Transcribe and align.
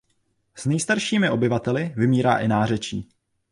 S 0.55 0.65
nejstaršími 0.65 1.29
obyvateli 1.29 1.93
vymírá 1.97 2.37
i 2.39 2.47
nářečí. 2.47 3.09